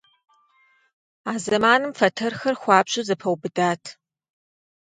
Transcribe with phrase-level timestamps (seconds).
[1.31, 3.83] А зэманым фэтэрхэр хуабжьу зэпэубыдат.